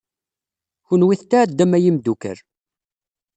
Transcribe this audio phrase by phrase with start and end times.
[0.87, 2.37] Kenwi tetɛeddam a imeddukal.